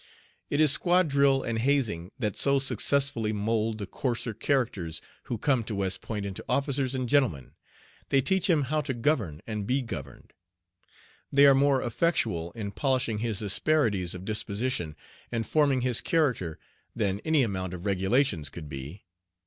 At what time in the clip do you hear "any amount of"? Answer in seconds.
17.23-17.85